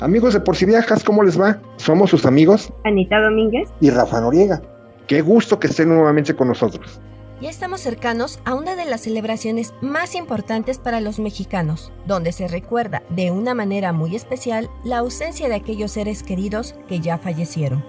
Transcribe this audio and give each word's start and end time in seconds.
Amigos 0.00 0.32
de 0.32 0.40
Por 0.40 0.56
si 0.56 0.64
Viajas, 0.64 1.04
¿cómo 1.04 1.22
les 1.22 1.38
va? 1.38 1.60
Somos 1.76 2.08
sus 2.08 2.24
amigos 2.24 2.72
Anita 2.84 3.20
Domínguez 3.20 3.68
y 3.80 3.90
Rafa 3.90 4.18
Noriega. 4.20 4.62
Qué 5.06 5.20
gusto 5.20 5.58
que 5.58 5.66
estén 5.66 5.90
nuevamente 5.90 6.34
con 6.34 6.48
nosotros. 6.48 7.00
Ya 7.42 7.50
estamos 7.50 7.82
cercanos 7.82 8.40
a 8.46 8.54
una 8.54 8.76
de 8.76 8.86
las 8.86 9.02
celebraciones 9.02 9.74
más 9.82 10.14
importantes 10.14 10.78
para 10.78 11.00
los 11.00 11.18
mexicanos, 11.18 11.92
donde 12.06 12.32
se 12.32 12.48
recuerda 12.48 13.02
de 13.10 13.30
una 13.30 13.54
manera 13.54 13.92
muy 13.92 14.16
especial 14.16 14.70
la 14.84 14.98
ausencia 14.98 15.48
de 15.48 15.54
aquellos 15.56 15.92
seres 15.92 16.22
queridos 16.22 16.74
que 16.88 17.00
ya 17.00 17.18
fallecieron. 17.18 17.84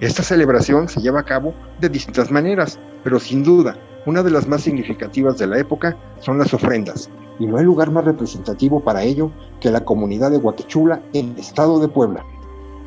Esta 0.00 0.24
celebración 0.24 0.88
se 0.88 1.00
lleva 1.00 1.20
a 1.20 1.24
cabo 1.24 1.54
de 1.80 1.88
distintas 1.88 2.32
maneras, 2.32 2.80
pero 3.04 3.20
sin 3.20 3.44
duda, 3.44 3.76
una 4.06 4.24
de 4.24 4.30
las 4.30 4.48
más 4.48 4.62
significativas 4.62 5.38
de 5.38 5.46
la 5.46 5.58
época 5.58 5.96
son 6.18 6.38
las 6.38 6.52
ofrendas, 6.52 7.10
y 7.38 7.46
no 7.46 7.56
hay 7.56 7.64
lugar 7.64 7.90
más 7.90 8.04
representativo 8.04 8.80
para 8.80 9.02
ello 9.02 9.30
que 9.60 9.70
la 9.70 9.84
comunidad 9.84 10.30
de 10.30 10.38
Huaquechula 10.38 11.02
en 11.12 11.30
el 11.30 11.38
estado 11.38 11.78
de 11.80 11.88
Puebla. 11.88 12.24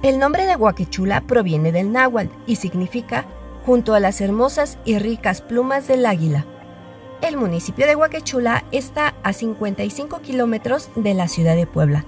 El 0.04 0.20
nombre 0.20 0.46
de 0.46 0.56
Huaquechula 0.56 1.22
proviene 1.22 1.72
del 1.72 1.92
náhuatl 1.92 2.32
y 2.46 2.58
significa 2.58 3.26
junto 3.66 3.94
a 3.94 4.00
las 4.00 4.22
hermosas 4.22 4.78
y 4.86 5.00
ricas 5.00 5.42
plumas 5.42 5.88
del 5.88 6.06
águila. 6.06 6.46
El 7.22 7.36
municipio 7.36 7.88
de 7.88 7.96
Huaquechula 7.96 8.64
está 8.72 9.16
a 9.24 9.34
55 9.34 10.20
kilómetros 10.22 10.92
de 10.96 11.16
la 11.16 11.28
ciudad 11.28 11.56
de 11.56 11.66
Puebla. 11.66 12.06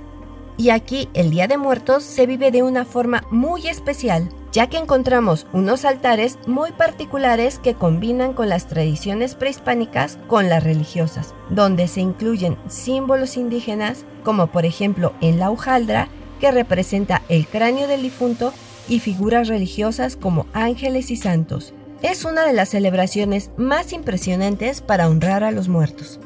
Y 0.55 0.69
aquí 0.69 1.09
el 1.13 1.31
Día 1.31 1.47
de 1.47 1.57
Muertos 1.57 2.03
se 2.03 2.27
vive 2.27 2.51
de 2.51 2.63
una 2.63 2.85
forma 2.85 3.23
muy 3.31 3.67
especial, 3.67 4.29
ya 4.51 4.67
que 4.67 4.77
encontramos 4.77 5.47
unos 5.53 5.85
altares 5.85 6.37
muy 6.47 6.71
particulares 6.71 7.59
que 7.59 7.75
combinan 7.75 8.33
con 8.33 8.49
las 8.49 8.67
tradiciones 8.67 9.35
prehispánicas 9.35 10.17
con 10.27 10.49
las 10.49 10.63
religiosas, 10.63 11.33
donde 11.49 11.87
se 11.87 12.01
incluyen 12.01 12.57
símbolos 12.67 13.37
indígenas 13.37 14.05
como 14.23 14.47
por 14.47 14.65
ejemplo 14.65 15.13
en 15.21 15.39
la 15.39 15.49
hojaldra, 15.49 16.07
que 16.39 16.51
representa 16.51 17.21
el 17.29 17.47
cráneo 17.47 17.87
del 17.87 18.01
difunto, 18.01 18.53
y 18.89 18.99
figuras 18.99 19.47
religiosas 19.47 20.15
como 20.15 20.47
ángeles 20.51 21.11
y 21.11 21.15
santos. 21.15 21.73
Es 22.01 22.25
una 22.25 22.45
de 22.45 22.53
las 22.53 22.69
celebraciones 22.69 23.51
más 23.55 23.93
impresionantes 23.93 24.81
para 24.81 25.07
honrar 25.07 25.43
a 25.43 25.51
los 25.51 25.67
muertos. 25.67 26.19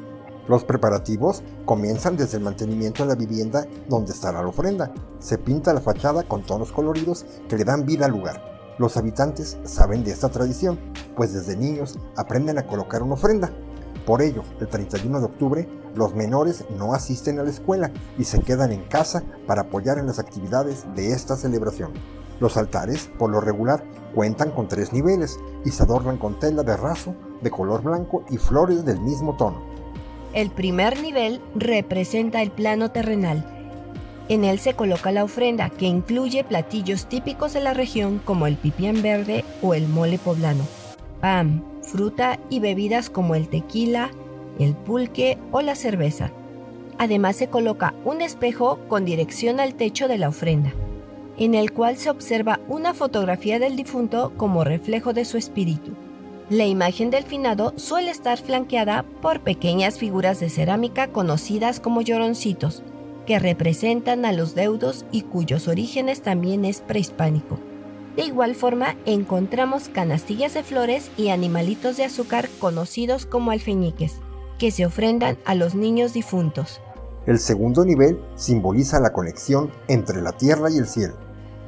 Los 0.48 0.66
preparativos 0.66 1.42
comienzan 1.66 2.18
desde 2.18 2.38
el 2.38 2.44
mantenimiento 2.44 3.04
de 3.04 3.10
la 3.10 3.16
vivienda 3.16 3.66
donde 3.88 4.12
estará 4.12 4.42
la 4.42 4.50
ofrenda. 4.50 4.92
Se 5.20 5.38
pinta 5.38 5.74
la 5.74 5.82
fachada 5.82 6.24
con 6.24 6.44
tonos 6.44 6.72
coloridos 6.72 7.26
que 7.48 7.58
le 7.58 7.64
dan 7.64 7.86
vida 7.86 8.06
al 8.06 8.12
lugar. 8.12 8.54
Los 8.78 8.98
habitantes 8.98 9.58
saben 9.64 10.04
de 10.04 10.12
esta 10.12 10.30
tradición, 10.30 10.80
pues 11.16 11.34
desde 11.34 11.56
niños 11.56 11.98
aprenden 12.18 12.58
a 12.58 12.68
colocar 12.68 13.04
una 13.04 13.14
ofrenda. 13.14 13.52
Por 14.06 14.22
ello, 14.22 14.44
el 14.60 14.68
31 14.68 15.20
de 15.20 15.26
octubre, 15.26 15.70
los 15.96 16.14
menores 16.14 16.66
no 16.78 16.94
asisten 16.94 17.40
a 17.40 17.44
la 17.44 17.52
escuela 17.52 17.92
y 18.18 18.26
se 18.26 18.42
quedan 18.42 18.74
en 18.74 18.84
casa 18.84 19.24
para 19.48 19.62
apoyar 19.62 19.98
en 19.98 20.08
las 20.08 20.20
actividades 20.20 20.86
de 20.96 21.14
esta 21.14 21.38
celebración. 21.38 21.94
Los 22.42 22.58
altares, 22.58 23.10
por 23.18 23.30
lo 23.30 23.40
regular, 23.40 23.86
cuentan 24.14 24.52
con 24.52 24.68
tres 24.68 24.92
niveles 24.92 25.40
y 25.64 25.70
se 25.70 25.84
adornan 25.84 26.18
con 26.18 26.40
tela 26.40 26.64
de 26.64 26.76
raso 26.76 27.16
de 27.42 27.52
color 27.52 27.84
blanco 27.84 28.24
y 28.30 28.38
flores 28.38 28.84
del 28.84 29.00
mismo 29.00 29.38
tono. 29.38 29.62
El 30.34 30.50
primer 30.50 31.00
nivel 31.00 31.42
representa 31.54 32.42
el 32.42 32.50
plano 32.50 32.90
terrenal. 32.90 33.46
En 34.30 34.44
él 34.44 34.58
se 34.58 34.74
coloca 34.74 35.12
la 35.12 35.24
ofrenda, 35.24 35.70
que 35.70 35.86
incluye 35.86 36.44
platillos 36.44 37.06
típicos 37.06 37.54
de 37.54 37.60
la 37.60 37.76
región 37.76 38.20
como 38.24 38.48
el 38.48 38.56
pipián 38.56 39.04
verde 39.04 39.46
o 39.62 39.76
el 39.76 39.88
mole 39.88 40.18
poblano, 40.18 40.66
pan, 41.22 41.64
fruta 41.84 42.40
y 42.50 42.60
bebidas 42.60 43.12
como 43.12 43.36
el 43.36 43.48
tequila, 43.48 44.10
el 44.58 44.74
pulque 44.74 45.38
o 45.52 45.62
la 45.62 45.76
cerveza. 45.76 46.32
Además 46.98 47.36
se 47.36 47.48
coloca 47.48 47.94
un 48.04 48.22
espejo 48.22 48.80
con 48.88 49.06
dirección 49.06 49.60
al 49.60 49.76
techo 49.76 50.08
de 50.08 50.18
la 50.18 50.30
ofrenda, 50.30 50.74
en 51.38 51.54
el 51.54 51.74
cual 51.74 51.98
se 51.98 52.10
observa 52.10 52.60
una 52.68 52.96
fotografía 52.96 53.60
del 53.60 53.76
difunto 53.76 54.32
como 54.36 54.64
reflejo 54.64 55.14
de 55.14 55.26
su 55.26 55.38
espíritu. 55.38 55.92
La 56.50 56.66
imagen 56.66 57.10
del 57.10 57.24
finado 57.24 57.74
suele 57.78 58.12
estar 58.12 58.38
flanqueada 58.38 59.06
por 59.22 59.40
pequeñas 59.40 59.98
figuras 59.98 60.42
de 60.42 60.50
cerámica 60.50 61.08
conocidas 61.08 61.80
como 61.80 62.02
lloroncitos, 62.02 62.84
que 63.26 63.40
representan 63.40 64.26
a 64.26 64.34
los 64.34 64.54
deudos 64.54 65.06
y 65.12 65.22
cuyos 65.22 65.70
orígenes 65.70 66.22
también 66.22 66.66
es 66.66 66.82
prehispánico. 66.82 67.60
De 68.18 68.24
igual 68.24 68.56
forma, 68.56 68.96
encontramos 69.06 69.88
canastillas 69.88 70.54
de 70.54 70.64
flores 70.64 71.12
y 71.18 71.30
animalitos 71.30 71.96
de 71.96 72.04
azúcar 72.04 72.50
conocidos 72.60 73.26
como 73.26 73.52
alfeñiques, 73.52 74.20
que 74.60 74.70
se 74.70 74.86
ofrendan 74.86 75.38
a 75.46 75.56
los 75.56 75.76
niños 75.76 76.14
difuntos. 76.14 76.82
El 77.26 77.40
segundo 77.40 77.86
nivel 77.86 78.20
simboliza 78.36 79.00
la 79.00 79.14
conexión 79.14 79.72
entre 79.88 80.22
la 80.22 80.34
tierra 80.34 80.70
y 80.70 80.78
el 80.78 80.88
cielo. 80.88 81.16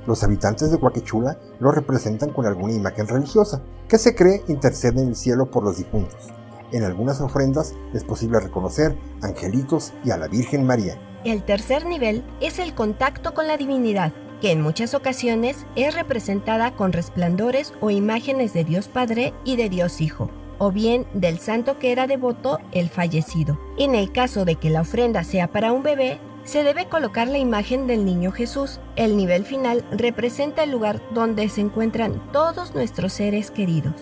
Los 0.08 0.24
habitantes 0.24 0.72
de 0.72 0.78
Huaquechula 0.78 1.38
lo 1.60 1.72
representan 1.72 2.30
con 2.32 2.46
alguna 2.46 2.74
imagen 2.74 3.08
religiosa, 3.08 3.62
que 3.88 3.98
se 3.98 4.16
cree 4.16 4.44
intercede 4.48 5.02
en 5.02 5.10
el 5.10 5.16
cielo 5.16 5.50
por 5.50 5.64
los 5.64 5.78
difuntos. 5.78 6.32
En 6.72 6.84
algunas 6.84 7.22
ofrendas 7.22 7.74
es 7.94 8.04
posible 8.04 8.40
reconocer 8.40 8.98
angelitos 9.22 9.94
y 10.04 10.12
a 10.12 10.18
la 10.18 10.28
Virgen 10.28 10.66
María. 10.66 11.00
El 11.24 11.44
tercer 11.44 11.86
nivel 11.86 12.24
es 12.42 12.60
el 12.60 12.76
contacto 12.76 13.34
con 13.34 13.48
la 13.48 13.58
divinidad, 13.58 14.14
que 14.42 14.52
en 14.52 14.62
muchas 14.62 14.94
ocasiones 14.94 15.66
es 15.76 15.96
representada 15.96 16.76
con 16.76 16.92
resplandores 16.92 17.74
o 17.82 17.90
imágenes 17.90 18.54
de 18.54 18.64
Dios 18.64 18.88
Padre 18.88 19.34
y 19.44 19.56
de 19.56 19.70
Dios 19.70 20.02
Hijo, 20.02 20.30
o 20.60 20.72
bien 20.72 21.08
del 21.14 21.40
santo 21.40 21.80
que 21.80 21.92
era 21.92 22.06
devoto 22.06 22.60
el 22.72 22.90
fallecido. 22.90 23.58
En 23.78 23.96
el 23.96 24.12
caso 24.12 24.46
de 24.46 24.56
que 24.56 24.70
la 24.70 24.82
ofrenda 24.82 25.24
sea 25.24 25.48
para 25.48 25.72
un 25.72 25.82
bebé, 25.82 26.20
se 26.46 26.64
debe 26.64 26.88
colocar 26.88 27.28
la 27.28 27.40
imagen 27.40 27.88
del 27.88 28.06
niño 28.06 28.32
Jesús. 28.32 28.80
El 28.96 29.18
nivel 29.18 29.46
final 29.46 29.84
representa 29.92 30.64
el 30.64 30.72
lugar 30.72 31.02
donde 31.14 31.50
se 31.50 31.62
encuentran 31.62 32.22
todos 32.32 32.74
nuestros 32.76 33.14
seres 33.14 33.52
queridos. 33.52 33.94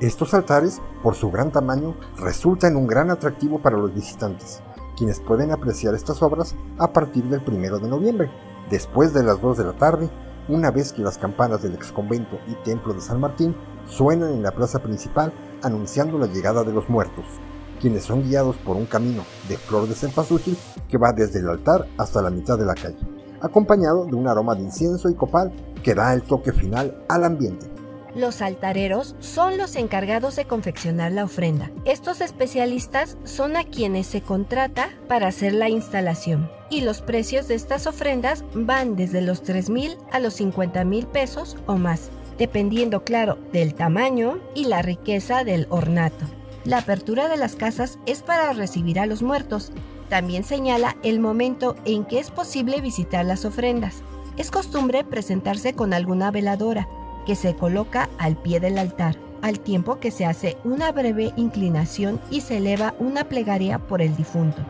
Estos 0.00 0.34
altares, 0.34 0.82
por 1.02 1.14
su 1.14 1.30
gran 1.30 1.52
tamaño, 1.52 1.94
resultan 2.18 2.76
un 2.76 2.88
gran 2.88 3.10
atractivo 3.10 3.60
para 3.60 3.78
los 3.78 3.94
visitantes, 3.94 4.60
quienes 4.96 5.20
pueden 5.20 5.52
apreciar 5.52 5.94
estas 5.94 6.20
obras 6.20 6.56
a 6.78 6.92
partir 6.92 7.24
del 7.24 7.42
1 7.46 7.78
de 7.78 7.88
noviembre, 7.88 8.30
después 8.68 9.14
de 9.14 9.22
las 9.22 9.40
2 9.40 9.58
de 9.58 9.64
la 9.64 9.72
tarde, 9.74 10.10
una 10.48 10.72
vez 10.72 10.92
que 10.92 11.00
las 11.00 11.16
campanas 11.16 11.62
del 11.62 11.74
exconvento 11.74 12.38
y 12.48 12.54
templo 12.64 12.92
de 12.92 13.00
San 13.00 13.20
Martín 13.20 13.54
suenan 13.86 14.32
en 14.32 14.42
la 14.42 14.50
plaza 14.50 14.80
principal 14.80 15.32
anunciando 15.62 16.18
la 16.18 16.26
llegada 16.26 16.64
de 16.64 16.72
los 16.72 16.88
muertos 16.90 17.24
quienes 17.80 18.04
son 18.04 18.22
guiados 18.22 18.56
por 18.56 18.76
un 18.76 18.86
camino 18.86 19.24
de 19.48 19.56
flor 19.56 19.88
de 19.88 19.94
cempasúchil 19.94 20.56
que 20.88 20.98
va 20.98 21.12
desde 21.12 21.40
el 21.40 21.48
altar 21.48 21.86
hasta 21.98 22.22
la 22.22 22.30
mitad 22.30 22.58
de 22.58 22.66
la 22.66 22.74
calle, 22.74 22.98
acompañado 23.40 24.06
de 24.06 24.14
un 24.14 24.28
aroma 24.28 24.54
de 24.54 24.62
incienso 24.62 25.08
y 25.08 25.14
copal 25.14 25.52
que 25.82 25.94
da 25.94 26.12
el 26.14 26.22
toque 26.22 26.52
final 26.52 27.04
al 27.08 27.24
ambiente. 27.24 27.74
Los 28.14 28.42
altareros 28.42 29.16
son 29.18 29.58
los 29.58 29.74
encargados 29.74 30.36
de 30.36 30.44
confeccionar 30.44 31.10
la 31.10 31.24
ofrenda. 31.24 31.72
Estos 31.84 32.20
especialistas 32.20 33.16
son 33.24 33.56
a 33.56 33.64
quienes 33.64 34.06
se 34.06 34.20
contrata 34.20 34.90
para 35.08 35.26
hacer 35.26 35.52
la 35.52 35.68
instalación. 35.68 36.48
Y 36.70 36.82
los 36.82 37.02
precios 37.02 37.48
de 37.48 37.56
estas 37.56 37.88
ofrendas 37.88 38.44
van 38.54 38.94
desde 38.94 39.20
los 39.20 39.42
3 39.42 39.68
mil 39.68 39.96
a 40.12 40.20
los 40.20 40.34
50 40.34 40.84
mil 40.84 41.08
pesos 41.08 41.56
o 41.66 41.76
más, 41.76 42.10
dependiendo, 42.38 43.02
claro, 43.02 43.36
del 43.52 43.74
tamaño 43.74 44.38
y 44.54 44.66
la 44.66 44.80
riqueza 44.80 45.42
del 45.42 45.66
ornato. 45.70 46.24
La 46.64 46.78
apertura 46.78 47.28
de 47.28 47.36
las 47.36 47.56
casas 47.56 47.98
es 48.06 48.22
para 48.22 48.54
recibir 48.54 48.98
a 48.98 49.04
los 49.04 49.22
muertos. 49.22 49.70
También 50.08 50.44
señala 50.44 50.96
el 51.02 51.20
momento 51.20 51.76
en 51.84 52.06
que 52.06 52.18
es 52.18 52.30
posible 52.30 52.80
visitar 52.80 53.26
las 53.26 53.44
ofrendas. 53.44 54.02
Es 54.38 54.50
costumbre 54.50 55.04
presentarse 55.04 55.74
con 55.74 55.92
alguna 55.92 56.30
veladora 56.30 56.88
que 57.26 57.36
se 57.36 57.54
coloca 57.54 58.08
al 58.18 58.36
pie 58.36 58.60
del 58.60 58.78
altar, 58.78 59.16
al 59.42 59.60
tiempo 59.60 60.00
que 60.00 60.10
se 60.10 60.24
hace 60.24 60.56
una 60.64 60.90
breve 60.90 61.34
inclinación 61.36 62.18
y 62.30 62.40
se 62.40 62.56
eleva 62.56 62.94
una 62.98 63.24
plegaria 63.24 63.78
por 63.78 64.00
el 64.00 64.16
difunto. 64.16 64.62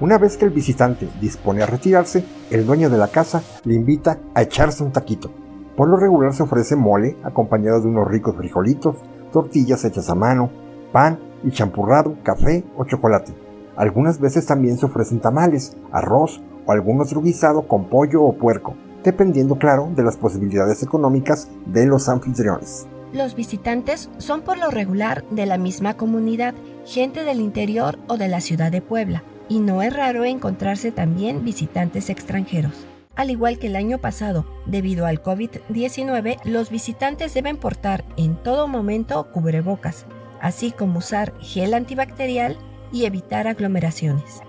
Una 0.00 0.18
vez 0.18 0.36
que 0.36 0.44
el 0.44 0.50
visitante 0.50 1.08
dispone 1.18 1.62
a 1.62 1.66
retirarse, 1.66 2.24
el 2.50 2.66
dueño 2.66 2.90
de 2.90 2.98
la 2.98 3.08
casa 3.08 3.42
le 3.64 3.72
invita 3.72 4.18
a 4.34 4.42
echarse 4.42 4.84
un 4.84 4.92
taquito. 4.92 5.30
Por 5.76 5.88
lo 5.88 5.96
regular 5.96 6.34
se 6.34 6.42
ofrece 6.42 6.76
mole 6.76 7.16
acompañado 7.24 7.80
de 7.80 7.88
unos 7.88 8.06
ricos 8.06 8.36
frijolitos, 8.36 8.96
tortillas 9.32 9.84
hechas 9.86 10.10
a 10.10 10.14
mano, 10.14 10.50
pan 10.92 11.27
y 11.44 11.50
champurrado, 11.50 12.16
café 12.22 12.64
o 12.76 12.84
chocolate. 12.84 13.32
Algunas 13.76 14.18
veces 14.18 14.46
también 14.46 14.76
se 14.76 14.86
ofrecen 14.86 15.20
tamales, 15.20 15.76
arroz 15.92 16.40
o 16.66 16.72
algún 16.72 17.00
otro 17.00 17.22
guisado 17.22 17.68
con 17.68 17.84
pollo 17.84 18.22
o 18.22 18.36
puerco, 18.36 18.74
dependiendo 19.04 19.56
claro 19.56 19.88
de 19.94 20.02
las 20.02 20.16
posibilidades 20.16 20.82
económicas 20.82 21.48
de 21.66 21.86
los 21.86 22.08
anfitriones. 22.08 22.86
Los 23.12 23.34
visitantes 23.34 24.10
son 24.18 24.42
por 24.42 24.58
lo 24.58 24.70
regular 24.70 25.24
de 25.30 25.46
la 25.46 25.56
misma 25.56 25.94
comunidad, 25.94 26.54
gente 26.84 27.24
del 27.24 27.40
interior 27.40 27.98
o 28.06 28.18
de 28.18 28.28
la 28.28 28.40
ciudad 28.40 28.70
de 28.70 28.82
Puebla, 28.82 29.22
y 29.48 29.60
no 29.60 29.82
es 29.82 29.94
raro 29.94 30.24
encontrarse 30.24 30.92
también 30.92 31.44
visitantes 31.44 32.10
extranjeros. 32.10 32.86
Al 33.16 33.30
igual 33.30 33.58
que 33.58 33.66
el 33.66 33.76
año 33.76 33.98
pasado, 33.98 34.44
debido 34.66 35.06
al 35.06 35.22
COVID-19, 35.22 36.38
los 36.44 36.70
visitantes 36.70 37.34
deben 37.34 37.56
portar 37.56 38.04
en 38.16 38.36
todo 38.36 38.68
momento 38.68 39.32
cubrebocas, 39.32 40.06
así 40.40 40.72
como 40.72 40.98
usar 40.98 41.34
gel 41.40 41.74
antibacterial 41.74 42.56
y 42.92 43.04
evitar 43.04 43.46
aglomeraciones. 43.46 44.40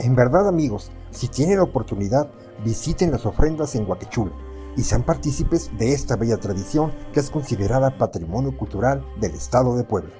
En 0.00 0.14
verdad 0.14 0.48
amigos, 0.48 0.90
si 1.10 1.28
tienen 1.28 1.58
la 1.58 1.64
oportunidad, 1.64 2.30
visiten 2.64 3.10
las 3.10 3.26
ofrendas 3.26 3.74
en 3.74 3.84
Guaquechula 3.84 4.32
y 4.76 4.82
sean 4.82 5.02
partícipes 5.02 5.70
de 5.78 5.92
esta 5.92 6.16
bella 6.16 6.38
tradición 6.38 6.92
que 7.12 7.20
es 7.20 7.30
considerada 7.30 7.98
patrimonio 7.98 8.56
cultural 8.56 9.04
del 9.20 9.32
Estado 9.34 9.76
de 9.76 9.84
Puebla. 9.84 10.12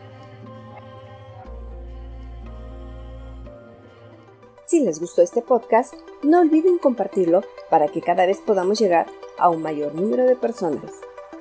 Si 4.66 4.80
les 4.80 5.00
gustó 5.00 5.20
este 5.20 5.42
podcast, 5.42 5.94
no 6.22 6.40
olviden 6.40 6.78
compartirlo 6.78 7.42
para 7.69 7.88
que 7.88 8.00
cada 8.00 8.24
vez 8.24 8.38
podamos 8.40 8.78
llegar 8.78 9.06
a 9.38 9.50
un 9.50 9.60
mayor 9.60 9.94
número 9.94 10.24
de 10.24 10.36
personas. 10.36 10.92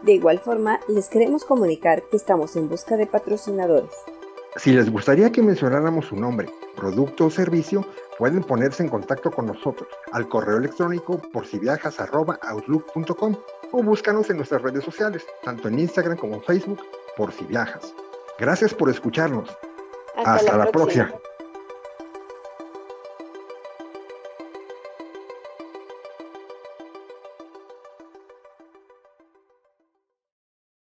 De 0.03 0.13
igual 0.13 0.39
forma, 0.39 0.79
les 0.87 1.09
queremos 1.09 1.45
comunicar 1.45 2.03
que 2.09 2.17
estamos 2.17 2.55
en 2.55 2.69
busca 2.69 2.97
de 2.97 3.05
patrocinadores. 3.05 3.91
Si 4.57 4.71
les 4.73 4.91
gustaría 4.91 5.31
que 5.31 5.41
mencionáramos 5.41 6.07
su 6.07 6.15
nombre, 6.15 6.49
producto 6.75 7.27
o 7.27 7.29
servicio, 7.29 7.85
pueden 8.17 8.43
ponerse 8.43 8.83
en 8.83 8.89
contacto 8.89 9.31
con 9.31 9.45
nosotros 9.45 9.87
al 10.11 10.27
correo 10.27 10.57
electrónico 10.57 11.21
por 11.31 11.47
si 11.47 11.57
viajas@outlook.com 11.57 13.35
o 13.71 13.83
búscanos 13.83 14.29
en 14.29 14.37
nuestras 14.37 14.61
redes 14.61 14.83
sociales, 14.83 15.25
tanto 15.43 15.69
en 15.69 15.79
Instagram 15.79 16.17
como 16.17 16.35
en 16.35 16.43
Facebook, 16.43 16.81
por 17.15 17.31
si 17.31 17.45
viajas. 17.45 17.93
Gracias 18.37 18.73
por 18.73 18.89
escucharnos. 18.89 19.49
Hasta, 20.17 20.57
la, 20.57 20.69
próxima. 20.69 21.13